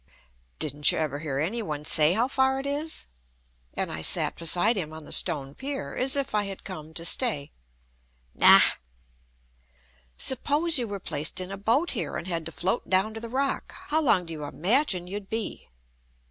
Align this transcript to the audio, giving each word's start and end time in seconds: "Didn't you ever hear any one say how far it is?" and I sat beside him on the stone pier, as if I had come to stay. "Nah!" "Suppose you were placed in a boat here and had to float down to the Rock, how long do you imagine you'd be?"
"Didn't 0.57 0.91
you 0.91 0.97
ever 0.97 1.19
hear 1.19 1.37
any 1.37 1.61
one 1.61 1.85
say 1.85 2.13
how 2.13 2.27
far 2.27 2.59
it 2.59 2.65
is?" 2.65 3.05
and 3.75 3.91
I 3.91 4.01
sat 4.01 4.35
beside 4.35 4.75
him 4.75 4.93
on 4.93 5.05
the 5.05 5.11
stone 5.11 5.53
pier, 5.53 5.95
as 5.95 6.15
if 6.15 6.33
I 6.33 6.45
had 6.45 6.63
come 6.63 6.91
to 6.95 7.05
stay. 7.05 7.51
"Nah!" 8.33 8.61
"Suppose 10.17 10.79
you 10.79 10.87
were 10.87 10.99
placed 10.99 11.39
in 11.39 11.51
a 11.51 11.55
boat 11.55 11.91
here 11.91 12.17
and 12.17 12.25
had 12.27 12.47
to 12.47 12.51
float 12.51 12.89
down 12.89 13.13
to 13.13 13.19
the 13.19 13.29
Rock, 13.29 13.75
how 13.89 14.01
long 14.01 14.25
do 14.25 14.33
you 14.33 14.43
imagine 14.45 15.05
you'd 15.05 15.29
be?" 15.29 15.69